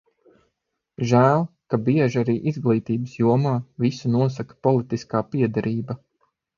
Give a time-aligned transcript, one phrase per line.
[1.11, 1.43] Žēl,
[1.73, 3.55] ka bieži arī izglītības jomā
[3.87, 6.03] visu nosaka politiskā piederība.